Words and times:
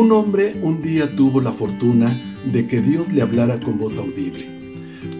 Un 0.00 0.12
hombre 0.12 0.54
un 0.62 0.80
día 0.80 1.14
tuvo 1.14 1.42
la 1.42 1.52
fortuna 1.52 2.10
de 2.50 2.66
que 2.66 2.80
Dios 2.80 3.12
le 3.12 3.20
hablara 3.20 3.60
con 3.60 3.76
voz 3.76 3.98
audible. 3.98 4.46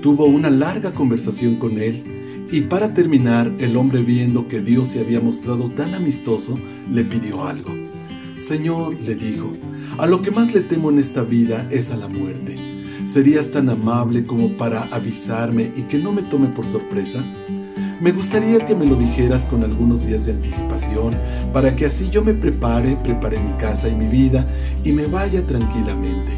Tuvo 0.01 0.25
una 0.25 0.49
larga 0.49 0.93
conversación 0.93 1.57
con 1.57 1.79
él 1.79 2.03
y 2.51 2.63
para 2.63 2.95
terminar 2.95 3.53
el 3.59 3.77
hombre 3.77 4.01
viendo 4.01 4.49
que 4.49 4.63
Dios 4.63 4.89
se 4.89 5.01
había 5.01 5.21
mostrado 5.21 5.69
tan 5.69 5.95
amistoso, 5.95 6.55
le 6.91 7.05
pidió 7.05 7.45
algo. 7.45 7.71
Señor, 8.39 8.99
le 8.99 9.17
dijo, 9.17 9.53
a 9.99 10.07
lo 10.07 10.23
que 10.23 10.31
más 10.31 10.55
le 10.55 10.61
temo 10.61 10.89
en 10.89 10.99
esta 10.99 11.25
vida 11.25 11.69
es 11.71 11.91
a 11.91 11.99
la 11.99 12.09
muerte. 12.09 12.55
¿Serías 13.05 13.51
tan 13.51 13.69
amable 13.69 14.25
como 14.25 14.49
para 14.57 14.85
avisarme 14.85 15.71
y 15.77 15.83
que 15.83 15.99
no 15.99 16.11
me 16.11 16.23
tome 16.23 16.49
por 16.49 16.65
sorpresa? 16.65 17.23
Me 18.01 18.13
gustaría 18.13 18.59
que 18.61 18.75
me 18.75 18.87
lo 18.87 18.97
dijeras 18.97 19.45
con 19.45 19.63
algunos 19.63 20.07
días 20.07 20.25
de 20.25 20.33
anticipación, 20.33 21.13
para 21.53 21.77
que 21.77 21.85
así 21.85 22.09
yo 22.09 22.25
me 22.25 22.33
prepare, 22.33 22.97
prepare 22.97 23.39
mi 23.39 23.53
casa 23.61 23.91
y 23.91 23.95
mi 23.95 24.07
vida 24.07 24.47
y 24.83 24.93
me 24.93 25.05
vaya 25.05 25.47
tranquilamente. 25.47 26.33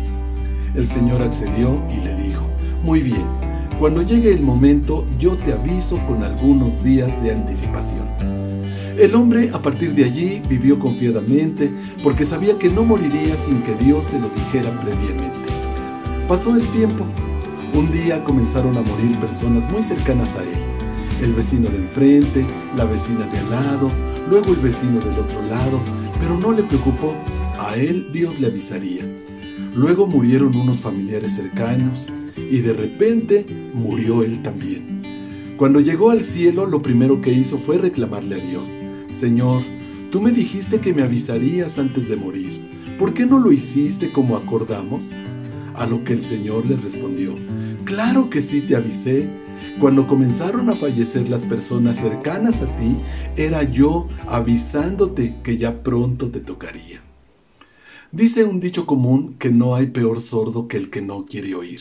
El 0.75 0.89
Señor 0.89 1.23
accedió 1.23 1.81
y 1.89 2.05
le 2.05 2.17
dijo, 2.17 2.43
muy 2.83 3.01
bien, 3.01 3.23
cuando 3.79 4.03
llegue 4.03 4.33
el 4.33 4.43
momento 4.43 5.07
yo 5.21 5.37
te 5.37 5.53
aviso 5.53 6.01
con 6.09 6.25
algunos 6.25 6.83
días 6.83 7.23
de 7.23 7.31
anticipación. 7.31 8.09
El 8.99 9.15
hombre 9.15 9.51
a 9.53 9.61
partir 9.61 9.95
de 9.95 10.05
allí 10.05 10.43
vivió 10.49 10.81
confiadamente 10.81 11.71
porque 12.03 12.25
sabía 12.25 12.59
que 12.59 12.71
no 12.71 12.83
moriría 12.83 13.37
sin 13.37 13.63
que 13.63 13.77
Dios 13.77 14.07
se 14.07 14.19
lo 14.19 14.31
dijera 14.31 14.73
previamente. 14.81 15.49
Pasó 16.27 16.57
el 16.57 16.67
tiempo. 16.73 17.05
Un 17.73 17.93
día 17.93 18.25
comenzaron 18.25 18.77
a 18.77 18.83
morir 18.83 19.17
personas 19.21 19.71
muy 19.71 19.85
cercanas 19.85 20.35
a 20.35 20.43
él 20.43 20.72
el 21.23 21.33
vecino 21.35 21.71
de 21.71 21.77
enfrente, 21.77 22.45
la 22.77 22.85
vecina 22.85 23.27
de 23.27 23.39
al 23.39 23.51
lado, 23.51 23.91
luego 24.29 24.53
el 24.53 24.61
vecino 24.61 24.99
del 24.99 25.21
otro 25.21 25.41
lado, 25.49 25.81
pero 26.19 26.37
no 26.37 26.51
le 26.53 26.65
preocupó, 26.65 27.15
a 27.59 27.77
él 27.77 28.13
Dios 28.13 28.41
le 28.41 28.49
avisaría. 28.49 29.03
Luego 29.75 30.07
murieron 30.07 30.55
unos 30.57 30.81
familiares 30.81 31.35
cercanos 31.35 32.13
y 32.37 32.59
de 32.59 32.73
repente 32.73 33.47
murió 33.73 34.25
él 34.25 34.43
también. 34.43 35.03
Cuando 35.57 35.79
llegó 35.79 36.11
al 36.11 36.25
cielo, 36.25 36.67
lo 36.67 36.83
primero 36.83 37.21
que 37.21 37.33
hizo 37.33 37.57
fue 37.59 37.79
reclamarle 37.79 38.37
a 38.37 38.45
Dios, 38.45 38.69
Señor, 39.07 39.63
tú 40.11 40.21
me 40.21 40.33
dijiste 40.33 40.81
que 40.81 40.93
me 40.93 41.03
avisarías 41.03 41.79
antes 41.79 42.09
de 42.09 42.17
morir, 42.17 42.61
¿por 42.99 43.15
qué 43.15 43.27
no 43.27 43.39
lo 43.39 43.53
hiciste 43.53 44.13
como 44.13 44.37
acordamos? 44.37 45.13
A 45.77 45.87
lo 45.87 46.05
que 46.05 46.13
el 46.13 46.23
Señor 46.23 46.67
le 46.67 46.77
respondió, 46.77 47.35
Claro 47.85 48.31
que 48.31 48.43
sí 48.43 48.61
te 48.61 48.77
avisé, 48.77 49.29
cuando 49.81 50.07
comenzaron 50.07 50.69
a 50.71 50.75
fallecer 50.75 51.29
las 51.29 51.43
personas 51.43 51.97
cercanas 51.97 52.63
a 52.63 52.77
ti, 52.77 52.97
era 53.37 53.63
yo 53.63 54.07
avisándote 54.29 55.37
que 55.43 55.57
ya 55.57 55.83
pronto 55.83 56.31
te 56.31 56.41
tocaría. 56.41 57.01
Dice 58.13 58.45
un 58.45 58.61
dicho 58.61 58.87
común 58.87 59.37
que 59.39 59.51
no 59.51 59.75
hay 59.75 59.87
peor 59.87 60.21
sordo 60.21 60.69
que 60.69 60.77
el 60.77 60.91
que 60.91 61.01
no 61.01 61.25
quiere 61.25 61.55
oír. 61.55 61.81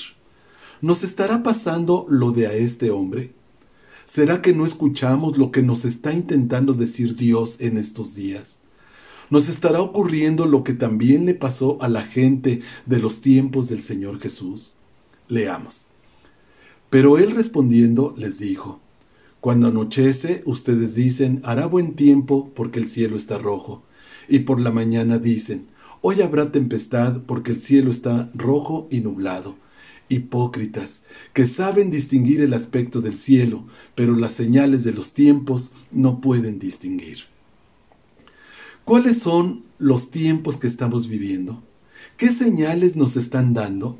¿Nos 0.81 1.03
estará 1.03 1.43
pasando 1.43 2.05
lo 2.09 2.31
de 2.31 2.47
a 2.47 2.53
este 2.53 2.89
hombre? 2.89 3.33
¿Será 4.05 4.41
que 4.41 4.53
no 4.53 4.65
escuchamos 4.65 5.37
lo 5.37 5.51
que 5.51 5.61
nos 5.61 5.85
está 5.85 6.13
intentando 6.13 6.73
decir 6.73 7.15
Dios 7.15 7.57
en 7.59 7.77
estos 7.77 8.15
días? 8.15 8.60
¿Nos 9.31 9.47
estará 9.47 9.79
ocurriendo 9.79 10.45
lo 10.45 10.65
que 10.65 10.73
también 10.73 11.25
le 11.25 11.33
pasó 11.33 11.81
a 11.81 11.87
la 11.87 12.03
gente 12.03 12.63
de 12.85 12.99
los 12.99 13.21
tiempos 13.21 13.69
del 13.69 13.81
Señor 13.81 14.19
Jesús? 14.19 14.73
Leamos. 15.29 15.87
Pero 16.89 17.17
él 17.17 17.31
respondiendo 17.31 18.13
les 18.17 18.39
dijo, 18.39 18.81
Cuando 19.39 19.67
anochece 19.69 20.43
ustedes 20.45 20.95
dicen, 20.95 21.39
hará 21.45 21.65
buen 21.65 21.95
tiempo 21.95 22.51
porque 22.53 22.79
el 22.79 22.89
cielo 22.89 23.15
está 23.15 23.37
rojo, 23.37 23.83
y 24.27 24.39
por 24.39 24.59
la 24.59 24.69
mañana 24.69 25.17
dicen, 25.17 25.67
Hoy 26.01 26.21
habrá 26.21 26.51
tempestad 26.51 27.21
porque 27.25 27.51
el 27.51 27.61
cielo 27.61 27.89
está 27.89 28.29
rojo 28.33 28.89
y 28.91 28.99
nublado. 28.99 29.55
Hipócritas, 30.09 31.03
que 31.31 31.45
saben 31.45 31.89
distinguir 31.89 32.41
el 32.41 32.53
aspecto 32.53 32.99
del 32.99 33.15
cielo, 33.15 33.65
pero 33.95 34.13
las 34.17 34.33
señales 34.33 34.83
de 34.83 34.91
los 34.91 35.13
tiempos 35.13 35.71
no 35.89 36.19
pueden 36.19 36.59
distinguir. 36.59 37.30
¿Cuáles 38.85 39.19
son 39.19 39.63
los 39.77 40.09
tiempos 40.09 40.57
que 40.57 40.67
estamos 40.67 41.07
viviendo? 41.07 41.61
¿Qué 42.17 42.29
señales 42.29 42.95
nos 42.95 43.15
están 43.15 43.53
dando? 43.53 43.99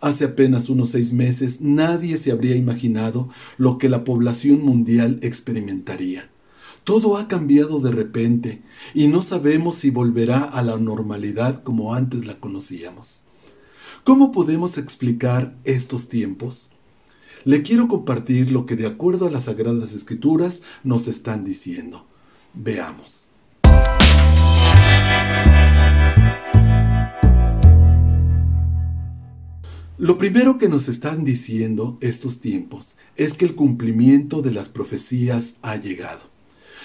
Hace 0.00 0.24
apenas 0.24 0.68
unos 0.68 0.90
seis 0.90 1.12
meses 1.12 1.60
nadie 1.60 2.16
se 2.16 2.32
habría 2.32 2.56
imaginado 2.56 3.28
lo 3.56 3.78
que 3.78 3.88
la 3.88 4.02
población 4.02 4.62
mundial 4.62 5.20
experimentaría. 5.22 6.28
Todo 6.82 7.16
ha 7.16 7.28
cambiado 7.28 7.78
de 7.78 7.92
repente 7.92 8.62
y 8.94 9.06
no 9.06 9.22
sabemos 9.22 9.76
si 9.76 9.90
volverá 9.90 10.42
a 10.42 10.60
la 10.62 10.76
normalidad 10.76 11.62
como 11.62 11.94
antes 11.94 12.26
la 12.26 12.40
conocíamos. 12.40 13.22
¿Cómo 14.04 14.32
podemos 14.32 14.78
explicar 14.78 15.54
estos 15.62 16.08
tiempos? 16.08 16.70
Le 17.44 17.62
quiero 17.62 17.86
compartir 17.86 18.50
lo 18.50 18.66
que 18.66 18.74
de 18.74 18.88
acuerdo 18.88 19.28
a 19.28 19.30
las 19.30 19.44
Sagradas 19.44 19.92
Escrituras 19.92 20.62
nos 20.82 21.06
están 21.06 21.44
diciendo. 21.44 22.04
Veamos. 22.52 23.28
Lo 29.98 30.18
primero 30.18 30.58
que 30.58 30.68
nos 30.68 30.88
están 30.88 31.22
diciendo 31.22 31.96
estos 32.00 32.40
tiempos 32.40 32.96
es 33.14 33.34
que 33.34 33.44
el 33.44 33.54
cumplimiento 33.54 34.42
de 34.42 34.50
las 34.50 34.68
profecías 34.68 35.58
ha 35.62 35.76
llegado. 35.76 36.31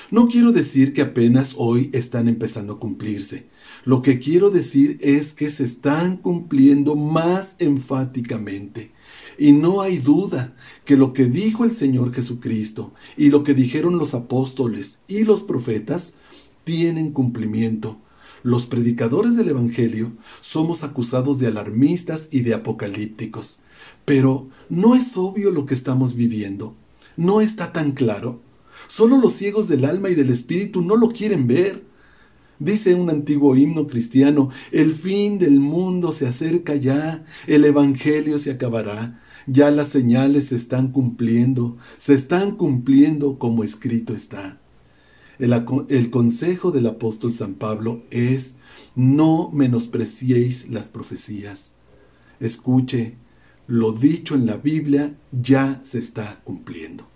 No 0.09 0.27
quiero 0.27 0.51
decir 0.51 0.93
que 0.93 1.01
apenas 1.01 1.55
hoy 1.57 1.89
están 1.93 2.27
empezando 2.27 2.73
a 2.73 2.79
cumplirse. 2.79 3.47
Lo 3.83 4.01
que 4.01 4.19
quiero 4.19 4.49
decir 4.49 4.97
es 5.01 5.33
que 5.33 5.49
se 5.49 5.63
están 5.63 6.17
cumpliendo 6.17 6.95
más 6.95 7.55
enfáticamente. 7.59 8.91
Y 9.37 9.51
no 9.51 9.81
hay 9.81 9.97
duda 9.97 10.55
que 10.85 10.97
lo 10.97 11.13
que 11.13 11.25
dijo 11.25 11.63
el 11.63 11.71
Señor 11.71 12.13
Jesucristo 12.13 12.93
y 13.17 13.29
lo 13.29 13.43
que 13.43 13.53
dijeron 13.53 13.97
los 13.97 14.13
apóstoles 14.13 15.01
y 15.07 15.23
los 15.23 15.43
profetas 15.43 16.15
tienen 16.63 17.11
cumplimiento 17.11 17.99
los 18.43 18.65
predicadores 18.65 19.35
del 19.35 19.49
Evangelio 19.49 20.13
somos 20.39 20.83
acusados 20.83 21.37
de 21.39 21.47
alarmistas 21.47 22.29
y 22.31 22.41
de 22.41 22.53
apocalípticos. 22.53 23.59
Pero 24.05 24.47
¿no 24.69 24.95
es 24.95 25.17
obvio 25.17 25.51
lo 25.51 25.65
que 25.65 25.73
estamos 25.73 26.15
viviendo? 26.15 26.73
¿No 27.17 27.41
está 27.41 27.73
tan 27.73 27.91
claro? 27.91 28.39
Solo 28.87 29.17
los 29.17 29.33
ciegos 29.33 29.67
del 29.67 29.85
alma 29.85 30.09
y 30.09 30.15
del 30.15 30.29
espíritu 30.29 30.81
no 30.81 30.95
lo 30.95 31.09
quieren 31.09 31.47
ver. 31.47 31.83
Dice 32.59 32.95
un 32.95 33.09
antiguo 33.09 33.55
himno 33.55 33.87
cristiano, 33.87 34.49
el 34.71 34.93
fin 34.93 35.37
del 35.39 35.59
mundo 35.59 36.11
se 36.11 36.27
acerca 36.27 36.75
ya, 36.75 37.25
el 37.45 37.65
Evangelio 37.65 38.39
se 38.39 38.51
acabará, 38.51 39.21
ya 39.45 39.69
las 39.69 39.89
señales 39.89 40.47
se 40.47 40.55
están 40.55 40.91
cumpliendo, 40.91 41.77
se 41.97 42.15
están 42.15 42.55
cumpliendo 42.55 43.37
como 43.37 43.63
escrito 43.63 44.13
está. 44.13 44.59
El, 45.39 46.09
consejo 46.09 46.71
del 46.71 46.87
apóstol 46.87 47.31
San 47.31 47.53
Pablo 47.55 48.03
es, 48.09 48.55
no 48.95 49.51
menospreciéis 49.53 50.69
las 50.69 50.87
profecías. 50.87 51.75
Escuche, 52.39 53.15
lo 53.67 53.91
dicho 53.91 54.33
en 54.33 54.47
la 54.47 54.57
Biblia 54.57 55.15
ya 55.31 55.79
se 55.83 55.99
está 55.99 56.41
cumpliendo. 56.43 57.07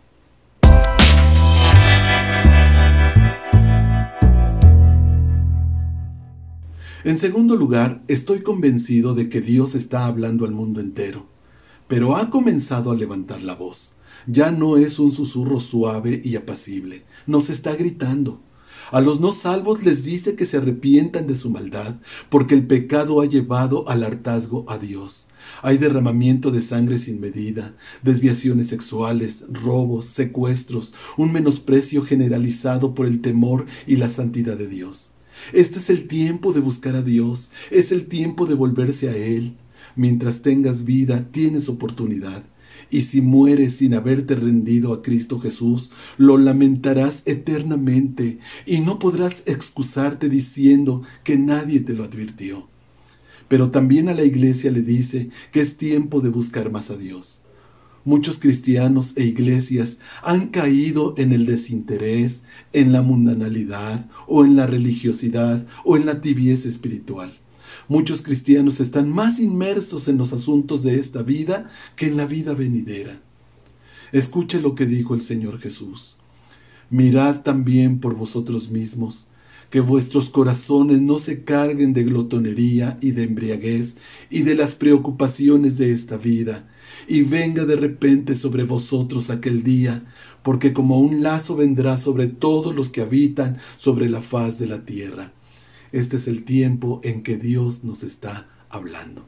En 7.04 7.18
segundo 7.18 7.56
lugar, 7.56 8.04
estoy 8.08 8.42
convencido 8.42 9.16
de 9.16 9.28
que 9.28 9.42
Dios 9.42 9.76
está 9.76 10.06
hablando 10.06 10.46
al 10.46 10.52
mundo 10.52 10.80
entero, 10.80 11.26
pero 11.88 12.16
ha 12.16 12.30
comenzado 12.30 12.92
a 12.92 12.96
levantar 12.96 13.42
la 13.42 13.56
voz 13.56 13.96
ya 14.28 14.52
no 14.52 14.78
es 14.78 15.00
un 15.00 15.12
susurro 15.12 15.60
suave 15.60 16.22
y 16.24 16.36
apacible, 16.36 17.04
nos 17.26 17.50
está 17.50 17.76
gritando. 17.76 18.40
A 18.89 19.01
los 19.01 19.19
no 19.19 19.31
salvos 19.31 19.83
les 19.83 20.04
dice 20.04 20.36
que 20.36 20.45
se 20.45 20.57
arrepientan 20.57 21.28
de 21.28 21.36
su 21.36 21.50
maldad, 21.50 21.95
porque 22.30 22.56
el 22.56 22.66
pecado 22.66 23.22
ha 23.22 23.25
llevado 23.25 23.88
al 23.88 24.04
hartazgo 24.04 24.66
a 24.69 24.78
Dios. 24.78 25.28
Hay 25.62 25.78
derramamiento 25.78 26.51
de 26.51 26.62
sangre 26.62 26.98
sin 26.98 27.19
medida, 27.19 27.75
desviaciones 28.04 28.68
sexuales, 28.68 29.45
robos, 29.50 30.06
secuestros, 30.06 30.94
un 31.18 31.31
menosprecio 31.31 32.04
generalizado 32.04 32.95
por 32.95 33.06
el 33.06 33.22
temor 33.22 33.66
y 33.86 33.98
la 33.98 34.10
santidad 34.10 34.57
de 34.57 34.68
Dios. 34.68 35.12
Este 35.54 35.80
es 35.80 35.89
el 35.89 36.07
tiempo 36.07 36.54
de 36.54 36.60
buscar 36.60 36.95
a 36.95 37.01
Dios, 37.01 37.51
es 37.69 37.92
el 37.92 38.07
tiempo 38.07 38.45
de 38.45 38.56
volverse 38.56 39.10
a 39.10 39.16
Él. 39.16 39.56
Mientras 39.95 40.42
tengas 40.42 40.86
vida, 40.86 41.28
tienes 41.31 41.69
oportunidad 41.69 42.44
y 42.89 43.03
si 43.03 43.21
mueres 43.21 43.77
sin 43.77 43.94
haberte 43.94 44.35
rendido 44.35 44.94
a 44.94 45.01
Cristo 45.01 45.39
Jesús, 45.39 45.91
lo 46.18 46.38
lamentarás 46.38 47.23
eternamente 47.25 48.39
y 48.65 48.79
no 48.79 49.00
podrás 49.00 49.44
excusarte 49.47 50.29
diciendo 50.29 51.03
que 51.23 51.38
nadie 51.38 51.79
te 51.79 51.94
lo 51.94 52.03
advirtió. 52.03 52.69
pero 53.47 53.69
también 53.69 54.07
a 54.07 54.13
la 54.13 54.23
iglesia 54.23 54.71
le 54.71 54.81
dice 54.81 55.29
que 55.51 55.59
es 55.59 55.75
tiempo 55.75 56.21
de 56.21 56.29
buscar 56.29 56.71
más 56.71 56.89
a 56.89 56.95
Dios. 56.95 57.41
Muchos 58.06 58.39
cristianos 58.39 59.12
e 59.18 59.25
iglesias 59.25 60.00
han 60.23 60.47
caído 60.47 61.15
en 61.18 61.33
el 61.33 61.45
desinterés, 61.45 62.44
en 62.71 62.94
la 62.94 63.01
mundanalidad 63.01 64.09
o 64.25 64.45
en 64.45 64.56
la 64.56 64.68
religiosidad 64.68 65.68
o 65.83 65.97
en 65.97 66.06
la 66.06 66.21
tibieza 66.21 66.69
espiritual. 66.69 67.41
Muchos 67.92 68.22
cristianos 68.22 68.80
están 68.80 69.10
más 69.10 69.38
inmersos 69.38 70.08
en 70.08 70.18
los 70.18 70.32
asuntos 70.32 70.82
de 70.82 70.98
esta 70.98 71.24
vida 71.24 71.70
que 71.98 72.08
en 72.08 72.16
la 72.16 72.26
vida 72.26 72.54
venidera. 72.54 73.20
Escuche 74.14 74.62
lo 74.62 74.76
que 74.76 74.86
dijo 74.86 75.14
el 75.14 75.20
Señor 75.20 75.60
Jesús. 75.60 76.16
Mirad 76.90 77.42
también 77.42 78.00
por 78.00 78.16
vosotros 78.16 78.72
mismos, 78.72 79.28
que 79.70 79.82
vuestros 79.82 80.30
corazones 80.30 81.02
no 81.02 81.20
se 81.20 81.44
carguen 81.44 81.92
de 81.92 82.06
glotonería 82.06 82.98
y 83.02 83.12
de 83.12 83.24
embriaguez 83.24 83.98
y 84.30 84.44
de 84.44 84.56
las 84.56 84.74
preocupaciones 84.74 85.78
de 85.78 85.92
esta 85.92 86.16
vida, 86.16 86.70
y 87.10 87.24
venga 87.24 87.66
de 87.66 87.76
repente 87.76 88.36
sobre 88.36 88.64
vosotros 88.64 89.30
aquel 89.30 89.64
día, 89.64 90.06
porque 90.44 90.72
como 90.72 90.98
un 90.98 91.24
lazo 91.24 91.58
vendrá 91.58 91.98
sobre 91.98 92.28
todos 92.28 92.74
los 92.74 92.90
que 92.90 93.02
habitan 93.02 93.58
sobre 93.76 94.08
la 94.08 94.22
faz 94.22 94.58
de 94.60 94.68
la 94.68 94.86
tierra. 94.86 95.34
Este 95.92 96.16
es 96.16 96.30
el 96.30 96.46
tiempo 96.46 97.02
en 97.04 97.22
que 97.22 97.36
Dios 97.36 97.84
nos 97.84 98.04
está 98.04 98.48
hablando. 98.70 99.26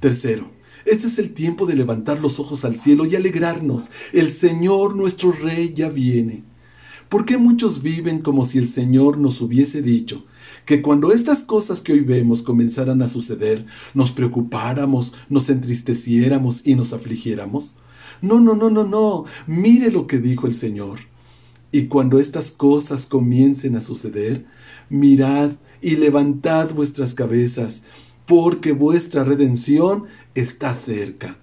Tercero, 0.00 0.50
este 0.86 1.06
es 1.08 1.18
el 1.18 1.34
tiempo 1.34 1.66
de 1.66 1.74
levantar 1.74 2.20
los 2.20 2.40
ojos 2.40 2.64
al 2.64 2.78
cielo 2.78 3.04
y 3.04 3.14
alegrarnos. 3.14 3.90
El 4.14 4.30
Señor 4.30 4.96
nuestro 4.96 5.32
Rey 5.32 5.74
ya 5.74 5.90
viene. 5.90 6.44
¿Por 7.10 7.26
qué 7.26 7.36
muchos 7.36 7.82
viven 7.82 8.22
como 8.22 8.46
si 8.46 8.56
el 8.56 8.68
Señor 8.68 9.18
nos 9.18 9.42
hubiese 9.42 9.82
dicho 9.82 10.24
que 10.64 10.80
cuando 10.80 11.12
estas 11.12 11.42
cosas 11.42 11.82
que 11.82 11.92
hoy 11.92 12.00
vemos 12.00 12.40
comenzaran 12.40 13.02
a 13.02 13.08
suceder, 13.08 13.66
nos 13.92 14.12
preocupáramos, 14.12 15.12
nos 15.28 15.50
entristeciéramos 15.50 16.66
y 16.66 16.74
nos 16.74 16.94
afligiéramos? 16.94 17.74
No, 18.24 18.40
no, 18.40 18.54
no, 18.54 18.70
no, 18.70 18.84
no. 18.84 19.26
Mire 19.46 19.90
lo 19.90 20.06
que 20.06 20.18
dijo 20.18 20.46
el 20.46 20.54
Señor. 20.54 21.00
Y 21.70 21.88
cuando 21.88 22.18
estas 22.18 22.50
cosas 22.50 23.04
comiencen 23.04 23.76
a 23.76 23.82
suceder, 23.82 24.46
mirad 24.88 25.50
y 25.82 25.96
levantad 25.96 26.70
vuestras 26.72 27.12
cabezas, 27.12 27.82
porque 28.24 28.72
vuestra 28.72 29.24
redención 29.24 30.04
está 30.34 30.74
cerca. 30.74 31.36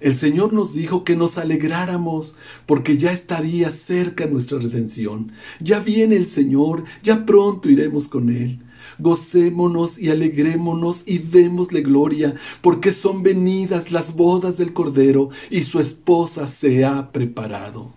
El 0.00 0.14
Señor 0.16 0.52
nos 0.52 0.74
dijo 0.74 1.02
que 1.02 1.16
nos 1.16 1.38
alegráramos 1.38 2.36
porque 2.66 2.98
ya 2.98 3.10
estaría 3.10 3.70
cerca 3.70 4.26
nuestra 4.26 4.58
redención. 4.58 5.32
Ya 5.60 5.78
viene 5.78 6.16
el 6.16 6.26
Señor, 6.26 6.84
ya 7.02 7.24
pronto 7.24 7.70
iremos 7.70 8.06
con 8.06 8.28
Él. 8.28 8.60
Gocémonos 9.02 9.98
y 9.98 10.10
alegrémonos 10.10 11.02
y 11.06 11.18
démosle 11.18 11.82
gloria, 11.82 12.36
porque 12.60 12.92
son 12.92 13.22
venidas 13.22 13.90
las 13.90 14.14
bodas 14.14 14.58
del 14.58 14.72
Cordero 14.72 15.30
y 15.50 15.64
su 15.64 15.80
esposa 15.80 16.46
se 16.46 16.84
ha 16.84 17.10
preparado. 17.10 17.92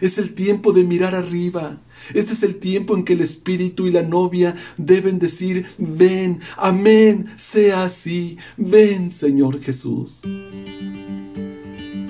Es 0.00 0.18
el 0.18 0.34
tiempo 0.34 0.72
de 0.72 0.84
mirar 0.84 1.14
arriba. 1.14 1.80
Este 2.14 2.32
es 2.32 2.42
el 2.42 2.56
tiempo 2.56 2.96
en 2.96 3.04
que 3.04 3.14
el 3.14 3.20
Espíritu 3.20 3.86
y 3.86 3.92
la 3.92 4.02
novia 4.02 4.56
deben 4.76 5.18
decir, 5.18 5.66
ven, 5.76 6.40
amén, 6.56 7.26
sea 7.36 7.84
así, 7.84 8.38
ven 8.56 9.10
Señor 9.10 9.60
Jesús. 9.60 10.22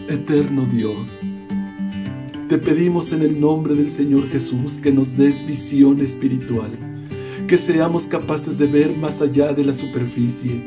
Eterno 0.09 0.67
Dios, 0.67 1.21
te 2.49 2.59
pedimos 2.59 3.13
en 3.13 3.23
el 3.23 3.41
nombre 3.41 3.75
del 3.75 3.91
Señor 3.91 4.29
Jesús 4.29 4.75
que 4.75 4.93
nos 4.93 5.17
des 5.17 5.47
visión 5.47 6.01
espiritual, 6.01 6.71
que 7.49 7.59
seamos 7.59 8.07
capaces 8.07 8.59
de 8.59 8.67
ver 8.67 8.95
más 8.95 9.21
allá 9.21 9.53
de 9.53 9.65
la 9.65 9.73
superficie, 9.73 10.63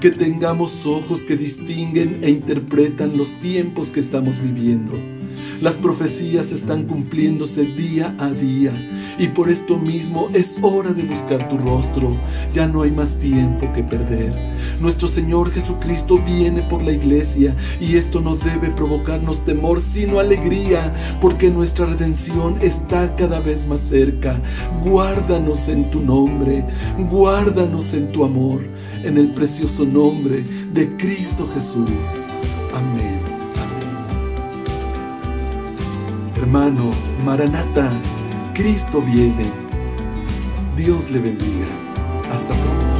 que 0.00 0.10
tengamos 0.10 0.86
ojos 0.86 1.22
que 1.22 1.36
distinguen 1.36 2.20
e 2.22 2.30
interpretan 2.30 3.16
los 3.16 3.32
tiempos 3.40 3.88
que 3.88 4.00
estamos 4.00 4.40
viviendo 4.40 4.92
las 5.60 5.76
profecías 5.76 6.52
están 6.52 6.84
cumpliéndose 6.84 7.62
día 7.64 8.14
a 8.18 8.28
día 8.28 8.72
y 9.18 9.28
por 9.28 9.48
esto 9.48 9.78
mismo 9.78 10.28
es 10.34 10.56
hora 10.60 10.92
de 10.92 11.02
buscar 11.02 11.48
tu 11.48 11.56
rostro. 11.58 12.14
Ya 12.54 12.66
no 12.66 12.82
hay 12.82 12.90
más 12.90 13.16
tiempo 13.16 13.72
que 13.72 13.82
perder. 13.82 14.34
Nuestro 14.80 15.08
Señor 15.08 15.50
Jesucristo 15.52 16.18
viene 16.18 16.62
por 16.62 16.82
la 16.82 16.92
iglesia 16.92 17.54
y 17.80 17.96
esto 17.96 18.20
no 18.20 18.36
debe 18.36 18.70
provocarnos 18.70 19.44
temor 19.44 19.80
sino 19.80 20.18
alegría 20.18 20.92
porque 21.20 21.50
nuestra 21.50 21.86
redención 21.86 22.56
está 22.60 23.16
cada 23.16 23.40
vez 23.40 23.66
más 23.66 23.80
cerca. 23.80 24.38
Guárdanos 24.84 25.68
en 25.68 25.90
tu 25.90 26.00
nombre, 26.00 26.64
guárdanos 27.08 27.94
en 27.94 28.08
tu 28.08 28.24
amor, 28.24 28.60
en 29.02 29.16
el 29.16 29.28
precioso 29.28 29.84
nombre 29.84 30.44
de 30.72 30.96
Cristo 30.96 31.48
Jesús. 31.54 32.08
Amén. 32.74 33.45
Hermano, 36.36 36.90
Maranata, 37.24 37.90
Cristo 38.52 39.00
viene. 39.00 39.50
Dios 40.76 41.10
le 41.10 41.18
bendiga. 41.20 41.66
Hasta 42.30 42.54
pronto. 42.54 42.96